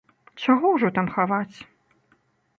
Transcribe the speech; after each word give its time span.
Чаго 0.45 0.71
ўжо 0.75 0.89
там 0.97 1.11
хаваць. 1.19 1.55